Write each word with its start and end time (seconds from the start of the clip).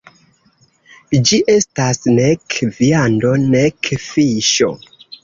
Ĝi 1.31 1.37
estas 1.55 2.01
nek 2.11 2.55
viando, 2.79 3.35
nek 3.51 3.91
fiŝo. 4.07 4.71